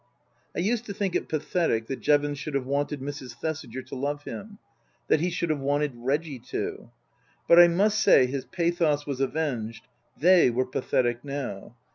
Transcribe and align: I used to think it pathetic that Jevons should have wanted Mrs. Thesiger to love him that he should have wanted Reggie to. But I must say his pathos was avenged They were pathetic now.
I 0.55 0.59
used 0.61 0.85
to 0.87 0.95
think 0.95 1.13
it 1.15 1.29
pathetic 1.29 1.85
that 1.85 1.99
Jevons 1.99 2.39
should 2.39 2.55
have 2.55 2.65
wanted 2.65 3.01
Mrs. 3.01 3.35
Thesiger 3.35 3.83
to 3.83 3.93
love 3.95 4.23
him 4.23 4.57
that 5.09 5.19
he 5.19 5.29
should 5.29 5.51
have 5.51 5.59
wanted 5.59 5.91
Reggie 5.93 6.39
to. 6.47 6.89
But 7.47 7.59
I 7.59 7.67
must 7.67 7.99
say 8.01 8.25
his 8.25 8.45
pathos 8.45 9.05
was 9.05 9.21
avenged 9.21 9.85
They 10.19 10.49
were 10.49 10.65
pathetic 10.65 11.23
now. 11.23 11.75